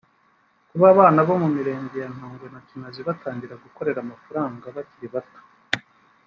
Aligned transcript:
Kuba 0.69 0.85
abana 0.93 1.19
bo 1.27 1.35
mu 1.41 1.47
Mirenge 1.55 1.95
ya 2.03 2.09
Ntongwe 2.15 2.45
na 2.53 2.59
Kinazi 2.67 2.99
batangira 3.07 3.61
gukorera 3.63 3.99
amafaranga 4.01 4.65
bakiri 4.75 5.07
batoya 5.13 5.49